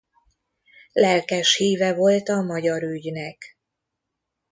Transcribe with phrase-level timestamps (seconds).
[0.93, 3.57] Lelkes híve volt a magyar ügynek.